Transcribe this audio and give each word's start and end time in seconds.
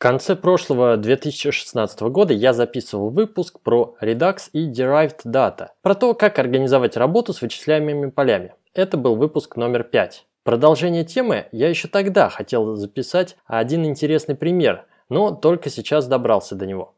конце 0.00 0.34
прошлого 0.34 0.96
2016 0.96 2.00
года 2.00 2.32
я 2.32 2.54
записывал 2.54 3.10
выпуск 3.10 3.60
про 3.60 3.96
Redux 4.00 4.48
и 4.54 4.66
Derived 4.70 5.20
Data, 5.26 5.68
про 5.82 5.94
то, 5.94 6.14
как 6.14 6.38
организовать 6.38 6.96
работу 6.96 7.34
с 7.34 7.42
вычисляемыми 7.42 8.08
полями. 8.08 8.54
Это 8.72 8.96
был 8.96 9.16
выпуск 9.16 9.56
номер 9.56 9.84
5. 9.84 10.26
Продолжение 10.42 11.04
темы 11.04 11.48
я 11.52 11.68
еще 11.68 11.86
тогда 11.86 12.30
хотел 12.30 12.76
записать 12.76 13.36
один 13.44 13.84
интересный 13.84 14.34
пример, 14.34 14.86
но 15.10 15.32
только 15.32 15.68
сейчас 15.68 16.06
добрался 16.06 16.54
до 16.54 16.64
него. 16.64 16.94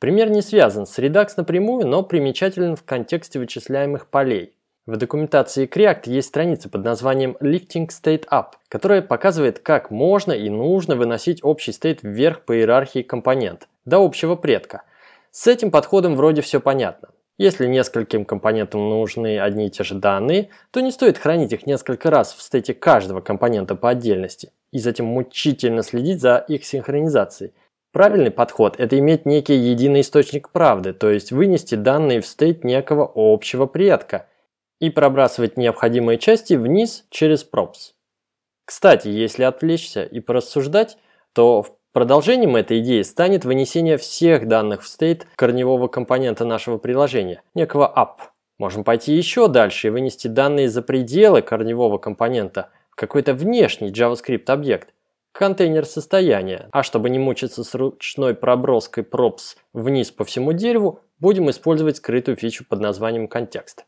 Пример 0.00 0.28
не 0.28 0.42
связан 0.42 0.84
с 0.84 0.98
Redux 0.98 1.28
напрямую, 1.36 1.86
но 1.86 2.02
примечателен 2.02 2.74
в 2.74 2.82
контексте 2.82 3.38
вычисляемых 3.38 4.08
полей. 4.08 4.56
В 4.84 4.96
документации 4.96 5.68
React 5.68 6.10
есть 6.10 6.26
страница 6.26 6.68
под 6.68 6.84
названием 6.84 7.36
Lifting 7.40 7.88
State 7.88 8.26
Up, 8.32 8.54
которая 8.68 9.00
показывает, 9.00 9.60
как 9.60 9.92
можно 9.92 10.32
и 10.32 10.50
нужно 10.50 10.96
выносить 10.96 11.38
общий 11.44 11.70
стейт 11.70 12.00
вверх 12.02 12.44
по 12.44 12.56
иерархии 12.56 13.02
компонент, 13.02 13.68
до 13.84 14.04
общего 14.04 14.34
предка. 14.34 14.82
С 15.30 15.46
этим 15.46 15.70
подходом 15.70 16.16
вроде 16.16 16.42
все 16.42 16.58
понятно. 16.58 17.10
Если 17.38 17.68
нескольким 17.68 18.24
компонентам 18.24 18.88
нужны 18.88 19.38
одни 19.38 19.68
и 19.68 19.70
те 19.70 19.84
же 19.84 19.94
данные, 19.94 20.48
то 20.72 20.80
не 20.80 20.90
стоит 20.90 21.16
хранить 21.16 21.52
их 21.52 21.64
несколько 21.64 22.10
раз 22.10 22.34
в 22.34 22.42
стейте 22.42 22.74
каждого 22.74 23.20
компонента 23.20 23.76
по 23.76 23.88
отдельности 23.88 24.50
и 24.72 24.80
затем 24.80 25.06
мучительно 25.06 25.84
следить 25.84 26.20
за 26.20 26.44
их 26.48 26.64
синхронизацией. 26.64 27.52
Правильный 27.92 28.32
подход– 28.32 28.74
это 28.78 28.98
иметь 28.98 29.26
некий 29.26 29.54
единый 29.54 30.00
источник 30.00 30.50
правды, 30.50 30.92
то 30.92 31.08
есть 31.08 31.30
вынести 31.30 31.76
данные 31.76 32.20
в 32.20 32.26
стейт 32.26 32.64
некого 32.64 33.08
общего 33.14 33.66
предка– 33.66 34.26
и 34.82 34.90
пробрасывать 34.90 35.56
необходимые 35.56 36.18
части 36.18 36.54
вниз 36.54 37.04
через 37.08 37.48
props. 37.48 37.92
Кстати, 38.64 39.06
если 39.06 39.44
отвлечься 39.44 40.02
и 40.02 40.18
порассуждать, 40.18 40.98
то 41.32 41.62
в 41.62 41.76
продолжением 41.92 42.56
этой 42.56 42.80
идеи 42.80 43.02
станет 43.02 43.44
вынесение 43.44 43.96
всех 43.96 44.48
данных 44.48 44.82
в 44.82 44.88
стейт 44.88 45.28
корневого 45.36 45.86
компонента 45.86 46.44
нашего 46.44 46.78
приложения, 46.78 47.42
некого 47.54 47.92
app. 47.96 48.26
Можем 48.58 48.82
пойти 48.82 49.14
еще 49.14 49.46
дальше 49.46 49.86
и 49.86 49.90
вынести 49.90 50.26
данные 50.26 50.68
за 50.68 50.82
пределы 50.82 51.42
корневого 51.42 51.98
компонента 51.98 52.70
в 52.90 52.96
какой-то 52.96 53.34
внешний 53.34 53.92
JavaScript 53.92 54.50
объект, 54.50 54.92
контейнер 55.30 55.86
состояния. 55.86 56.68
А 56.72 56.82
чтобы 56.82 57.08
не 57.08 57.20
мучиться 57.20 57.62
с 57.62 57.72
ручной 57.76 58.34
проброской 58.34 59.04
props 59.04 59.56
вниз 59.72 60.10
по 60.10 60.24
всему 60.24 60.52
дереву, 60.52 61.02
будем 61.20 61.48
использовать 61.50 61.98
скрытую 61.98 62.36
фичу 62.36 62.64
под 62.68 62.80
названием 62.80 63.28
контекст. 63.28 63.84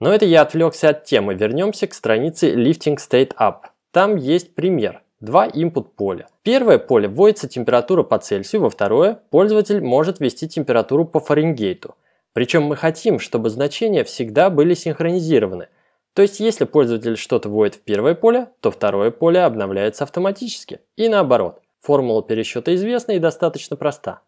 Но 0.00 0.12
это 0.12 0.24
я 0.24 0.42
отвлекся 0.42 0.88
от 0.88 1.04
темы. 1.04 1.34
Вернемся 1.34 1.86
к 1.86 1.94
странице 1.94 2.54
Lifting 2.54 2.96
State 2.96 3.34
Up. 3.38 3.66
Там 3.92 4.16
есть 4.16 4.54
пример. 4.54 5.02
Два 5.20 5.46
input 5.46 5.88
поля. 5.94 6.26
Первое 6.42 6.78
поле 6.78 7.06
вводится 7.06 7.46
температура 7.46 8.02
по 8.02 8.18
Цельсию, 8.18 8.62
во 8.62 8.70
второе 8.70 9.20
пользователь 9.28 9.82
может 9.82 10.18
ввести 10.18 10.48
температуру 10.48 11.04
по 11.04 11.20
Фаренгейту. 11.20 11.94
Причем 12.32 12.62
мы 12.62 12.76
хотим, 12.76 13.18
чтобы 13.18 13.50
значения 13.50 14.02
всегда 14.04 14.48
были 14.48 14.72
синхронизированы. 14.72 15.68
То 16.14 16.22
есть, 16.22 16.40
если 16.40 16.64
пользователь 16.64 17.16
что-то 17.16 17.50
вводит 17.50 17.74
в 17.74 17.80
первое 17.80 18.14
поле, 18.14 18.48
то 18.60 18.70
второе 18.70 19.10
поле 19.10 19.40
обновляется 19.42 20.04
автоматически. 20.04 20.80
И 20.96 21.08
наоборот. 21.08 21.60
Формула 21.80 22.22
пересчета 22.22 22.74
известна 22.74 23.12
и 23.12 23.18
достаточно 23.18 23.76
проста. 23.76 24.20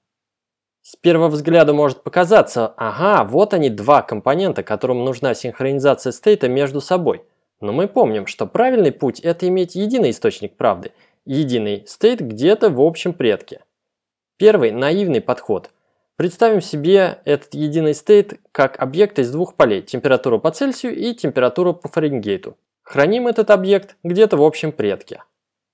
С 0.82 0.96
первого 0.96 1.28
взгляда 1.28 1.72
может 1.72 2.02
показаться, 2.02 2.74
ага, 2.76 3.22
вот 3.22 3.54
они 3.54 3.70
два 3.70 4.02
компонента, 4.02 4.64
которым 4.64 5.04
нужна 5.04 5.32
синхронизация 5.32 6.10
стейта 6.10 6.48
между 6.48 6.80
собой. 6.80 7.22
Но 7.60 7.72
мы 7.72 7.86
помним, 7.86 8.26
что 8.26 8.48
правильный 8.48 8.90
путь– 8.90 9.20
это 9.22 9.46
иметь 9.46 9.76
единый 9.76 10.10
источник 10.10 10.56
правды, 10.56 10.90
единый 11.24 11.84
стейт 11.86 12.20
где-то 12.20 12.68
в 12.68 12.80
общем 12.80 13.12
предке. 13.12 13.60
Первый– 14.38 14.70
наивный 14.72 15.20
подход. 15.20 15.70
Представим 16.16 16.60
себе 16.60 17.20
этот 17.24 17.54
единый 17.54 17.94
стейт 17.94 18.40
как 18.50 18.82
объект 18.82 19.20
из 19.20 19.30
двух 19.30 19.54
полей– 19.54 19.82
температуру 19.82 20.40
по 20.40 20.50
Цельсию 20.50 20.96
и 20.96 21.14
температуру 21.14 21.74
по 21.74 21.86
Фаренгейту. 21.86 22.56
Храним 22.82 23.28
этот 23.28 23.50
объект 23.50 23.96
где-то 24.02 24.36
в 24.36 24.42
общем 24.42 24.72
предке. 24.72 25.22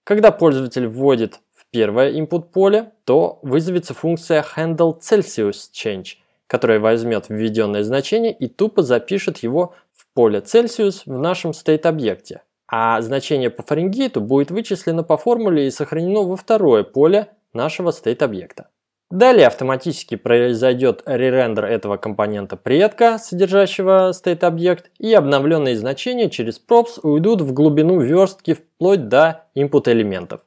Когда 0.04 0.32
пользователь 0.32 0.86
вводит 0.86 1.40
первое 1.70 2.12
input 2.12 2.50
поле, 2.52 2.92
то 3.04 3.38
вызовется 3.42 3.94
функция 3.94 4.44
handle 4.56 4.98
Celsius 5.00 5.70
change, 5.72 6.16
которая 6.46 6.80
возьмет 6.80 7.26
введенное 7.28 7.82
значение 7.82 8.32
и 8.32 8.48
тупо 8.48 8.82
запишет 8.82 9.38
его 9.38 9.74
в 9.94 10.06
поле 10.14 10.40
Celsius 10.40 11.02
в 11.06 11.18
нашем 11.18 11.50
state 11.52 11.86
объекте. 11.86 12.42
А 12.70 13.00
значение 13.00 13.50
по 13.50 13.62
Фаренгейту 13.62 14.20
будет 14.20 14.50
вычислено 14.50 15.02
по 15.02 15.16
формуле 15.16 15.66
и 15.66 15.70
сохранено 15.70 16.22
во 16.22 16.36
второе 16.36 16.84
поле 16.84 17.28
нашего 17.52 17.90
state 17.90 18.22
объекта. 18.22 18.68
Далее 19.10 19.46
автоматически 19.46 20.16
произойдет 20.16 21.02
ререндер 21.06 21.64
этого 21.64 21.96
компонента 21.96 22.58
предка, 22.58 23.16
содержащего 23.16 24.10
state 24.10 24.44
объект, 24.44 24.90
и 24.98 25.14
обновленные 25.14 25.78
значения 25.78 26.28
через 26.28 26.60
props 26.60 27.00
уйдут 27.02 27.40
в 27.40 27.54
глубину 27.54 28.00
верстки 28.00 28.52
вплоть 28.52 29.08
до 29.08 29.46
input 29.56 29.90
элементов. 29.90 30.42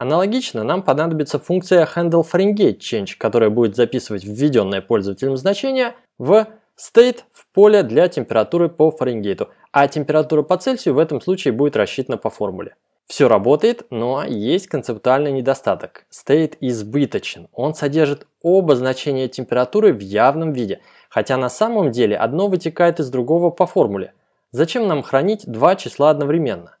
Аналогично 0.00 0.64
нам 0.64 0.82
понадобится 0.82 1.38
функция 1.38 1.86
handleFarengateChange, 1.86 3.16
которая 3.18 3.50
будет 3.50 3.76
записывать 3.76 4.24
введенное 4.24 4.80
пользователем 4.80 5.36
значение 5.36 5.94
в 6.16 6.46
state 6.78 7.18
в 7.34 7.46
поле 7.52 7.82
для 7.82 8.08
температуры 8.08 8.70
по 8.70 8.90
Фаренгейту, 8.90 9.50
а 9.72 9.86
температура 9.88 10.40
по 10.40 10.56
Цельсию 10.56 10.94
в 10.94 10.98
этом 10.98 11.20
случае 11.20 11.52
будет 11.52 11.76
рассчитана 11.76 12.16
по 12.16 12.30
формуле. 12.30 12.76
Все 13.08 13.28
работает, 13.28 13.84
но 13.90 14.24
есть 14.24 14.68
концептуальный 14.68 15.32
недостаток. 15.32 16.06
State 16.10 16.56
избыточен. 16.62 17.48
Он 17.52 17.74
содержит 17.74 18.26
оба 18.40 18.76
значения 18.76 19.28
температуры 19.28 19.92
в 19.92 20.00
явном 20.00 20.54
виде, 20.54 20.80
хотя 21.10 21.36
на 21.36 21.50
самом 21.50 21.90
деле 21.90 22.16
одно 22.16 22.48
вытекает 22.48 23.00
из 23.00 23.10
другого 23.10 23.50
по 23.50 23.66
формуле. 23.66 24.14
Зачем 24.50 24.88
нам 24.88 25.02
хранить 25.02 25.44
два 25.44 25.76
числа 25.76 26.08
одновременно? 26.08 26.78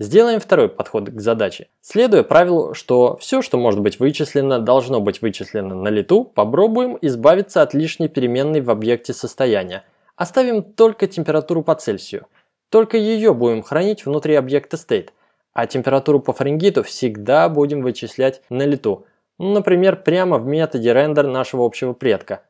Сделаем 0.00 0.38
второй 0.38 0.68
подход 0.68 1.10
к 1.10 1.20
задаче. 1.20 1.66
Следуя 1.80 2.22
правилу, 2.22 2.72
что 2.72 3.16
все, 3.16 3.42
что 3.42 3.58
может 3.58 3.80
быть 3.80 3.98
вычислено, 3.98 4.60
должно 4.60 5.00
быть 5.00 5.20
вычислено 5.22 5.74
на 5.74 5.88
лету, 5.88 6.24
попробуем 6.24 6.96
избавиться 7.02 7.62
от 7.62 7.74
лишней 7.74 8.08
переменной 8.08 8.60
в 8.60 8.70
объекте 8.70 9.12
состояния. 9.12 9.82
Оставим 10.14 10.62
только 10.62 11.08
температуру 11.08 11.64
по 11.64 11.74
Цельсию. 11.74 12.26
Только 12.68 12.96
ее 12.96 13.34
будем 13.34 13.64
хранить 13.64 14.06
внутри 14.06 14.36
объекта 14.36 14.76
state, 14.76 15.08
а 15.52 15.66
температуру 15.66 16.20
по 16.20 16.32
Фаренгейту 16.32 16.84
всегда 16.84 17.48
будем 17.48 17.82
вычислять 17.82 18.42
на 18.50 18.62
лету. 18.62 19.04
Например, 19.38 19.96
прямо 19.96 20.38
в 20.38 20.46
методе 20.46 20.90
render 20.90 21.26
нашего 21.26 21.66
общего 21.66 21.92
предка. 21.92 22.42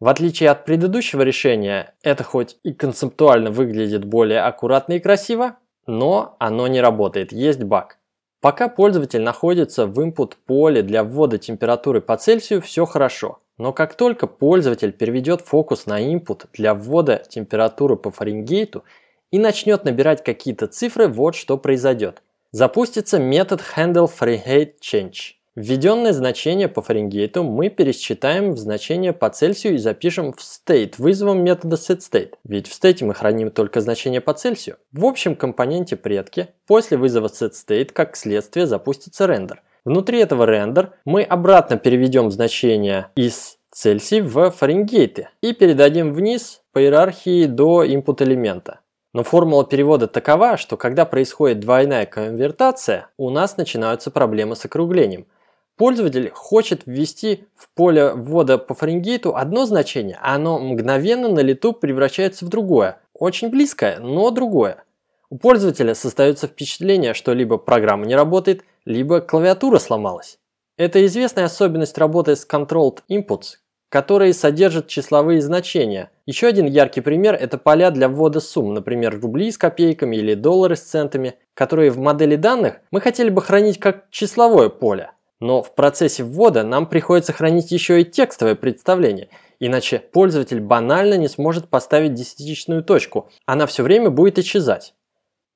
В 0.00 0.08
отличие 0.08 0.50
от 0.50 0.64
предыдущего 0.64 1.22
решения, 1.22 1.94
это 2.02 2.24
хоть 2.24 2.56
и 2.64 2.72
концептуально 2.72 3.52
выглядит 3.52 4.04
более 4.04 4.40
аккуратно 4.40 4.94
и 4.94 5.00
красиво, 5.00 5.56
но 5.86 6.36
оно 6.38 6.66
не 6.66 6.80
работает, 6.80 7.32
есть 7.32 7.62
баг. 7.62 7.98
Пока 8.40 8.68
пользователь 8.68 9.22
находится 9.22 9.86
в 9.86 9.98
input 9.98 10.34
поле 10.46 10.82
для 10.82 11.02
ввода 11.02 11.38
температуры 11.38 12.00
по 12.00 12.16
Цельсию, 12.16 12.60
все 12.60 12.84
хорошо. 12.84 13.40
Но 13.58 13.72
как 13.72 13.94
только 13.94 14.26
пользователь 14.26 14.92
переведет 14.92 15.40
фокус 15.40 15.86
на 15.86 16.00
input 16.00 16.46
для 16.52 16.74
ввода 16.74 17.22
температуры 17.28 17.96
по 17.96 18.10
Фаренгейту 18.10 18.84
и 19.30 19.38
начнет 19.38 19.84
набирать 19.84 20.22
какие-то 20.22 20.66
цифры, 20.66 21.08
вот 21.08 21.34
что 21.34 21.56
произойдет. 21.56 22.22
Запустится 22.52 23.18
метод 23.18 23.62
handleFahrenheitChange. 23.76 25.34
Введенное 25.56 26.12
значение 26.12 26.68
по 26.68 26.82
Фаренгейту 26.82 27.42
мы 27.42 27.70
пересчитаем 27.70 28.52
в 28.52 28.58
значение 28.58 29.14
по 29.14 29.30
Цельсию 29.30 29.76
и 29.76 29.78
запишем 29.78 30.34
в 30.34 30.40
state 30.40 30.96
вызовом 30.98 31.42
метода 31.42 31.76
setState, 31.76 32.34
ведь 32.44 32.68
в 32.68 32.78
state 32.78 33.02
мы 33.02 33.14
храним 33.14 33.50
только 33.50 33.80
значение 33.80 34.20
по 34.20 34.34
Цельсию. 34.34 34.76
В 34.92 35.06
общем 35.06 35.34
компоненте 35.34 35.96
предки 35.96 36.48
после 36.66 36.98
вызова 36.98 37.28
setState 37.28 37.86
как 37.86 38.16
следствие 38.16 38.66
запустится 38.66 39.26
рендер. 39.26 39.62
Внутри 39.86 40.18
этого 40.18 40.44
рендер 40.44 40.92
мы 41.06 41.22
обратно 41.22 41.78
переведем 41.78 42.30
значение 42.30 43.06
из 43.16 43.56
Цельсий 43.72 44.20
в 44.20 44.50
Фаренгейты 44.50 45.30
и 45.40 45.54
передадим 45.54 46.12
вниз 46.12 46.60
по 46.74 46.82
иерархии 46.82 47.46
до 47.46 47.82
input 47.82 48.22
элемента. 48.22 48.80
Но 49.14 49.22
формула 49.22 49.64
перевода 49.64 50.06
такова, 50.06 50.58
что 50.58 50.76
когда 50.76 51.06
происходит 51.06 51.60
двойная 51.60 52.04
конвертация, 52.04 53.08
у 53.16 53.30
нас 53.30 53.56
начинаются 53.56 54.10
проблемы 54.10 54.54
с 54.54 54.66
округлением– 54.66 55.24
Пользователь 55.76 56.30
хочет 56.32 56.82
ввести 56.86 57.44
в 57.54 57.68
поле 57.68 58.12
ввода 58.14 58.56
по 58.56 58.72
Фаренгейту 58.72 59.36
одно 59.36 59.66
значение, 59.66 60.18
а 60.22 60.36
оно 60.36 60.58
мгновенно 60.58 61.28
на 61.28 61.40
лету 61.40 61.74
превращается 61.74 62.46
в 62.46 62.48
другое. 62.48 62.98
Очень 63.12 63.50
близкое, 63.50 63.98
но 63.98 64.30
другое. 64.30 64.84
У 65.28 65.36
пользователя 65.36 65.94
создается 65.94 66.46
впечатление, 66.46 67.12
что 67.12 67.34
либо 67.34 67.58
программа 67.58 68.06
не 68.06 68.14
работает, 68.14 68.64
либо 68.86 69.20
клавиатура 69.20 69.78
сломалась. 69.78 70.38
Это 70.78 71.04
известная 71.04 71.44
особенность 71.44 71.98
работы 71.98 72.36
с 72.36 72.46
Controlled 72.46 73.00
Inputs, 73.10 73.56
которые 73.90 74.32
содержат 74.32 74.88
числовые 74.88 75.42
значения. 75.42 76.10
Еще 76.24 76.46
один 76.46 76.66
яркий 76.66 77.02
пример– 77.02 77.34
это 77.40 77.58
поля 77.58 77.90
для 77.90 78.08
ввода 78.08 78.40
сумм, 78.40 78.72
например, 78.72 79.20
рубли 79.20 79.50
с 79.50 79.58
копейками 79.58 80.16
или 80.16 80.34
доллары 80.34 80.76
с 80.76 80.80
центами, 80.80 81.34
которые 81.52 81.90
в 81.90 81.98
модели 81.98 82.36
данных 82.36 82.76
мы 82.90 83.00
хотели 83.02 83.28
бы 83.28 83.42
хранить 83.42 83.78
как 83.78 84.10
числовое 84.10 84.70
поле. 84.70 85.10
Но 85.40 85.62
в 85.62 85.74
процессе 85.74 86.24
ввода 86.24 86.62
нам 86.62 86.86
приходится 86.86 87.32
хранить 87.32 87.70
еще 87.70 88.00
и 88.00 88.04
текстовое 88.04 88.54
представление, 88.54 89.28
иначе 89.60 89.98
пользователь 89.98 90.60
банально 90.60 91.14
не 91.14 91.28
сможет 91.28 91.68
поставить 91.68 92.14
десятичную 92.14 92.82
точку, 92.82 93.28
она 93.44 93.66
все 93.66 93.82
время 93.82 94.10
будет 94.10 94.38
исчезать. 94.38 94.94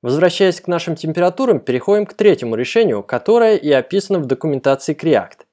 Возвращаясь 0.03 0.61
к 0.61 0.67
нашим 0.67 0.95
температурам, 0.95 1.59
переходим 1.59 2.05
к 2.05 2.13
третьему 2.13 2.55
решению, 2.55 3.03
которое 3.03 3.55
и 3.55 3.71
описано 3.71 4.19
в 4.19 4.25
документации 4.25 4.95
React. 4.95 5.45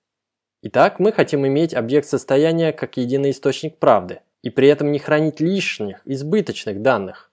Итак, 0.63 0.99
мы 0.99 1.13
хотим 1.13 1.47
иметь 1.47 1.75
объект 1.75 2.09
состояния 2.09 2.73
как 2.73 2.97
единый 2.97 3.31
источник 3.31 3.79
правды, 3.79 4.21
и 4.43 4.51
при 4.51 4.69
этом 4.69 4.91
не 4.91 4.99
хранить 4.99 5.41
лишних, 5.41 6.01
избыточных 6.05 6.83
данных. 6.83 7.31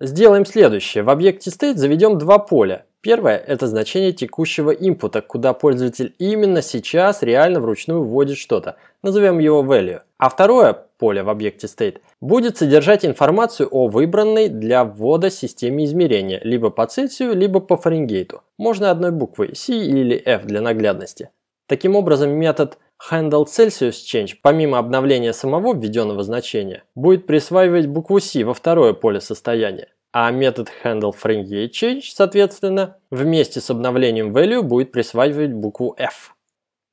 Сделаем 0.00 0.44
следующее. 0.44 1.04
В 1.04 1.10
объекте 1.10 1.50
state 1.50 1.76
заведем 1.76 2.18
два 2.18 2.38
поля. 2.38 2.86
Первое– 3.02 3.36
это 3.48 3.66
значение 3.66 4.12
текущего 4.12 4.70
инпута, 4.70 5.22
куда 5.22 5.54
пользователь 5.54 6.14
именно 6.20 6.62
сейчас 6.62 7.22
реально 7.22 7.58
вручную 7.58 8.04
вводит 8.04 8.38
что-то. 8.38 8.76
Назовем 9.02 9.40
его 9.40 9.64
value. 9.64 10.02
А 10.18 10.28
второе 10.28 10.86
поле 10.98 11.24
в 11.24 11.28
объекте 11.28 11.66
state 11.66 11.98
будет 12.20 12.58
содержать 12.58 13.04
информацию 13.04 13.68
о 13.72 13.88
выбранной 13.88 14.48
для 14.48 14.84
ввода 14.84 15.30
системе 15.30 15.84
измерения, 15.84 16.40
либо 16.44 16.70
по 16.70 16.86
Цельсию, 16.86 17.34
либо 17.34 17.58
по 17.58 17.76
Фаренгейту. 17.76 18.42
Можно 18.56 18.92
одной 18.92 19.10
буквой 19.10 19.56
C 19.56 19.74
или 19.74 20.14
F 20.24 20.44
для 20.44 20.60
наглядности. 20.60 21.30
Таким 21.66 21.96
образом, 21.96 22.30
метод 22.30 22.78
handle 23.10 23.46
Celsius 23.46 23.94
change, 24.06 24.34
помимо 24.40 24.78
обновления 24.78 25.32
самого 25.32 25.74
введенного 25.74 26.22
значения, 26.22 26.84
будет 26.94 27.26
присваивать 27.26 27.88
букву 27.88 28.20
C 28.20 28.44
во 28.44 28.54
второе 28.54 28.92
поле 28.92 29.20
состояния. 29.20 29.88
А 30.14 30.30
метод 30.30 30.70
handle 30.84 31.12
Fahrenheit 31.12 31.70
change, 31.70 32.02
соответственно, 32.12 32.98
вместе 33.10 33.62
с 33.62 33.70
обновлением 33.70 34.36
value 34.36 34.60
будет 34.60 34.92
присваивать 34.92 35.52
букву 35.52 35.94
F. 35.98 36.34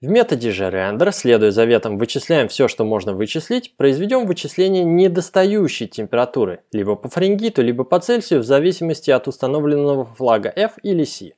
В 0.02 0.08
методе 0.08 0.52
же 0.52 0.64
render, 0.64 1.12
следуя 1.12 1.52
заветам 1.52 1.98
вычисляем 1.98 2.48
все, 2.48 2.70
что 2.70 2.86
можно 2.86 3.14
вычислить, 3.14 3.76
произведем 3.76 4.26
вычисление 4.26 4.86
недостающей 4.86 5.88
температуры, 5.88 6.62
либо 6.72 6.96
по 6.96 7.10
Фаренгейту, 7.10 7.62
либо 7.62 7.84
по 7.84 8.00
Цельсию, 8.00 8.40
в 8.40 8.46
зависимости 8.46 9.12
от 9.12 9.28
установленного 9.28 10.06
флага 10.06 10.54
F 10.56 10.76
или 10.84 11.04
C. 11.04 11.34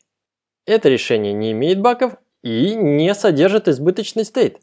Это 0.68 0.90
решение 0.90 1.34
не 1.34 1.54
имеет 1.54 1.82
баков 1.82 2.18
и 2.44 2.76
не 2.76 3.16
содержит 3.16 3.68
избыточный 3.68 4.26
стейт. 4.26 4.60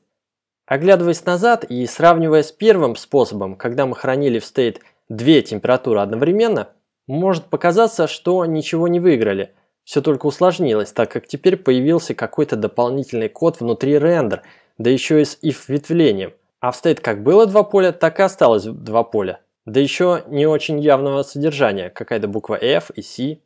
Оглядываясь 0.67 1.25
назад 1.25 1.65
и 1.65 1.85
сравнивая 1.87 2.45
с 2.45 2.53
первым 2.53 2.95
способом, 2.95 3.57
когда 3.57 3.87
мы 3.87 3.97
хранили 3.97 4.39
в 4.39 4.45
стейт 4.45 4.81
две 5.09 5.43
температуры 5.43 5.99
одновременно, 5.99 6.69
может 7.09 7.47
показаться, 7.47 8.07
что 8.07 8.45
ничего 8.47 8.87
не 8.87 9.01
выиграли. 9.01 9.53
Все 9.83 10.03
только 10.03 10.27
усложнилось, 10.27 10.93
так 10.93 11.11
как 11.11 11.27
теперь 11.27 11.57
появился 11.57 12.15
какой-то 12.15 12.55
дополнительный 12.55 13.29
код 13.29 13.59
внутри 13.59 13.99
рендер, 13.99 14.43
да 14.77 14.91
еще 14.91 15.23
и 15.23 15.25
с 15.25 15.39
if 15.43 15.65
ветвлением. 15.67 16.35
А 16.61 16.71
в 16.71 16.77
стейт 16.77 17.01
как 17.01 17.23
было 17.23 17.47
два 17.47 17.63
поля, 17.63 17.93
так 17.93 18.21
и 18.21 18.23
осталось 18.23 18.65
два 18.65 19.03
поля. 19.03 19.41
Да 19.65 19.81
еще 19.81 20.25
не 20.29 20.47
очень 20.47 20.79
явного 20.79 21.23
содержания, 21.23 21.91
какая-то 21.91 22.29
буква 22.29 22.59
F 22.61 22.91
и 22.91 23.03
C. 23.03 23.39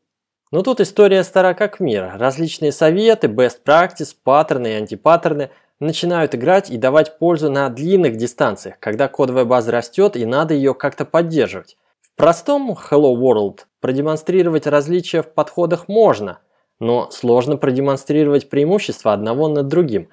Но 0.50 0.62
тут 0.62 0.80
история 0.80 1.22
стара 1.22 1.54
как 1.54 1.80
мир. 1.80 2.12
Различные 2.16 2.72
советы, 2.72 3.28
best 3.28 3.60
practice, 3.64 4.14
паттерны 4.22 4.72
и 4.72 4.76
антипаттерны 4.76 5.50
начинают 5.80 6.34
играть 6.34 6.70
и 6.70 6.76
давать 6.76 7.18
пользу 7.18 7.50
на 7.50 7.68
длинных 7.68 8.16
дистанциях, 8.16 8.76
когда 8.78 9.08
кодовая 9.08 9.44
база 9.44 9.72
растет 9.72 10.16
и 10.16 10.26
надо 10.26 10.54
ее 10.54 10.74
как-то 10.74 11.04
поддерживать. 11.04 11.76
В 12.14 12.16
простом 12.18 12.72
Hello 12.72 13.14
World 13.16 13.60
продемонстрировать 13.80 14.66
различия 14.66 15.22
в 15.22 15.32
подходах 15.32 15.88
можно, 15.88 16.40
но 16.78 17.10
сложно 17.10 17.56
продемонстрировать 17.56 18.50
преимущества 18.50 19.14
одного 19.14 19.48
над 19.48 19.68
другим. 19.68 20.10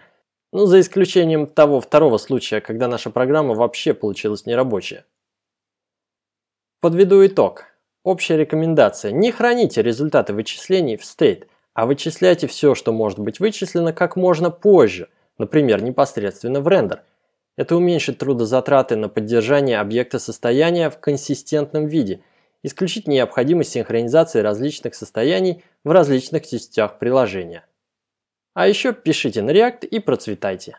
Ну, 0.54 0.66
за 0.66 0.80
исключением 0.80 1.46
того 1.46 1.82
второго 1.82 2.18
случая, 2.18 2.62
когда 2.62 2.88
наша 2.88 3.10
программа 3.10 3.54
вообще 3.54 3.94
получилась 3.94 4.46
нерабочая. 4.46 5.06
Подведу 6.80 7.24
итог. 7.26 7.66
Общая 8.06 8.38
рекомендация. 8.38 9.12
Не 9.12 9.32
храните 9.32 9.82
результаты 9.82 10.34
вычислений 10.34 10.96
в 10.96 11.02
state, 11.02 11.48
а 11.74 11.86
вычисляйте 11.86 12.48
все, 12.48 12.76
что 12.76 12.94
может 12.94 13.20
быть 13.20 13.42
вычислено 13.42 13.92
как 13.92 14.16
можно 14.16 14.50
позже, 14.50 15.10
например, 15.38 15.84
непосредственно 15.84 16.62
в 16.62 16.68
рендер. 16.70 17.04
Это 17.60 17.76
уменьшит 17.76 18.20
трудозатраты 18.20 18.96
на 18.96 19.10
поддержание 19.10 19.82
объекта 19.82 20.18
состояния 20.18 20.90
в 20.90 20.98
консистентном 20.98 21.88
виде, 21.88 22.22
исключить 22.64 23.06
необходимость 23.06 23.74
синхронизации 23.74 24.40
различных 24.40 24.96
состояний 24.96 25.62
в 25.84 25.92
различных 25.92 26.48
частях 26.48 27.00
приложения. 27.00 27.66
А 28.54 28.66
еще 28.66 28.94
пишите 28.94 29.42
на 29.42 29.52
React 29.52 29.86
и 29.86 30.00
процветайте. 30.00 30.78